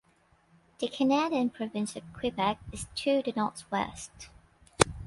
The 0.79 0.87
Canadian 0.87 1.51
province 1.51 1.95
of 1.95 2.01
Quebec 2.11 2.57
is 2.71 2.87
to 2.95 3.21
the 3.23 3.33
northwest. 3.35 4.29